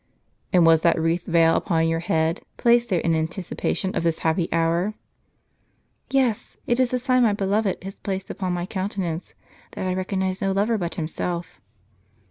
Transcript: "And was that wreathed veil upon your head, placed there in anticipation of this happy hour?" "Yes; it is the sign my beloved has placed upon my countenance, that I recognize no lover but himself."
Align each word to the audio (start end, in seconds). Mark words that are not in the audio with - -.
"And 0.51 0.65
was 0.65 0.81
that 0.81 0.99
wreathed 0.99 1.27
veil 1.27 1.55
upon 1.55 1.87
your 1.87 1.99
head, 1.99 2.41
placed 2.57 2.89
there 2.89 3.01
in 3.01 3.13
anticipation 3.13 3.95
of 3.95 4.01
this 4.01 4.17
happy 4.25 4.49
hour?" 4.51 4.95
"Yes; 6.09 6.57
it 6.65 6.79
is 6.79 6.89
the 6.89 6.97
sign 6.97 7.21
my 7.21 7.33
beloved 7.33 7.83
has 7.83 7.99
placed 7.99 8.31
upon 8.31 8.51
my 8.51 8.65
countenance, 8.65 9.35
that 9.73 9.85
I 9.85 9.93
recognize 9.93 10.41
no 10.41 10.53
lover 10.53 10.79
but 10.79 10.95
himself." 10.95 11.61